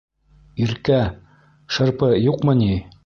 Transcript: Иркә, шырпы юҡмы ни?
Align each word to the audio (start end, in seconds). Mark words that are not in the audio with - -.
Иркә, 0.63 0.97
шырпы 1.77 2.11
юҡмы 2.25 2.57
ни? 2.65 2.73